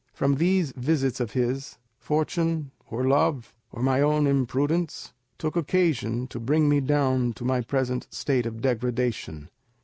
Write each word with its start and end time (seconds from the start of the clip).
From 0.15 0.37
these 0.37 0.71
visits 0.71 1.19
of 1.19 1.33
his, 1.33 1.77
fortune, 1.99 2.71
or 2.89 3.07
love, 3.07 3.53
or 3.71 3.83
my 3.83 4.01
own 4.01 4.25
imprudence, 4.25 5.13
took 5.37 5.55
occasion 5.55 6.25
to 6.29 6.39
bring 6.39 6.67
me 6.67 6.79
down 6.79 7.33
to 7.33 7.45
my 7.45 7.61
present 7.61 8.07
state 8.09 8.47
of 8.47 8.61
degradation. 8.61 9.51